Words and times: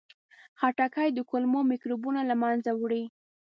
خټکی 0.59 1.09
د 1.13 1.19
کولمو 1.29 1.59
میکروبونه 1.71 2.21
له 2.29 2.35
منځه 2.41 2.71
وړي. 2.81 3.03